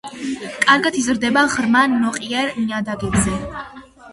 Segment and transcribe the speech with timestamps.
[0.63, 3.39] კარგად იზრდება ღრმა ნოყიერ ნიადაგებზე.